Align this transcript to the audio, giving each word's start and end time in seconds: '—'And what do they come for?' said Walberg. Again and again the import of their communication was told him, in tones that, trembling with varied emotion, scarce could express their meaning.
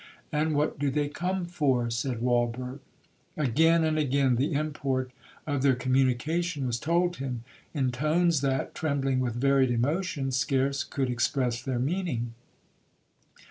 '—'And 0.33 0.55
what 0.55 0.79
do 0.79 0.89
they 0.89 1.09
come 1.09 1.45
for?' 1.45 1.91
said 1.91 2.23
Walberg. 2.23 2.79
Again 3.37 3.83
and 3.83 3.99
again 3.99 4.35
the 4.35 4.53
import 4.53 5.11
of 5.45 5.61
their 5.61 5.75
communication 5.75 6.65
was 6.65 6.79
told 6.79 7.17
him, 7.17 7.43
in 7.71 7.91
tones 7.91 8.41
that, 8.41 8.73
trembling 8.73 9.19
with 9.19 9.35
varied 9.35 9.69
emotion, 9.69 10.31
scarce 10.31 10.83
could 10.83 11.11
express 11.11 11.61
their 11.61 11.77
meaning. 11.77 12.33